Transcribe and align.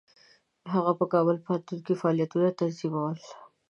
هغه 0.73 0.91
په 0.99 1.05
کابل 1.13 1.37
پوهنتون 1.45 1.79
کې 1.85 1.93
فعالیتونه 2.01 2.47
تنظیمول. 2.59 3.17